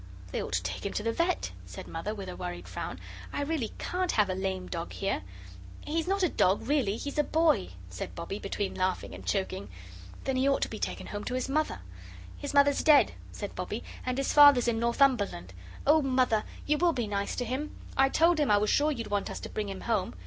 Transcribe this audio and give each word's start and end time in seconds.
"They 0.31 0.41
ought 0.41 0.53
to 0.53 0.63
take 0.63 0.83
him 0.83 0.93
to 0.93 1.03
the 1.03 1.13
vet," 1.13 1.51
said 1.67 1.87
Mother, 1.87 2.15
with 2.15 2.27
a 2.27 2.35
worried 2.35 2.67
frown; 2.67 2.99
"I 3.31 3.43
really 3.43 3.71
CAN'T 3.77 4.13
have 4.13 4.31
a 4.31 4.33
lame 4.33 4.65
dog 4.65 4.93
here." 4.93 5.21
"He's 5.85 6.07
not 6.07 6.23
a 6.23 6.27
dog, 6.29 6.63
really 6.67 6.97
he's 6.97 7.19
a 7.19 7.23
boy," 7.23 7.69
said 7.87 8.15
Bobbie, 8.15 8.39
between 8.39 8.73
laughing 8.73 9.13
and 9.13 9.23
choking. 9.27 9.69
"Then 10.23 10.37
he 10.37 10.49
ought 10.49 10.63
to 10.63 10.69
be 10.69 10.79
taken 10.79 11.05
home 11.05 11.23
to 11.25 11.35
his 11.35 11.47
mother." 11.49 11.81
"His 12.35 12.51
mother's 12.51 12.81
dead," 12.81 13.11
said 13.31 13.53
Bobbie, 13.53 13.83
"and 14.03 14.17
his 14.17 14.33
father's 14.33 14.67
in 14.67 14.79
Northumberland. 14.79 15.53
Oh, 15.85 16.01
Mother, 16.01 16.45
you 16.65 16.79
will 16.79 16.93
be 16.93 17.05
nice 17.05 17.35
to 17.35 17.45
him? 17.45 17.75
I 17.95 18.09
told 18.09 18.39
him 18.39 18.49
I 18.49 18.57
was 18.57 18.71
sure 18.71 18.91
you'd 18.91 19.11
want 19.11 19.29
us 19.29 19.39
to 19.41 19.49
bring 19.49 19.69
him 19.69 19.81
home. 19.81 20.15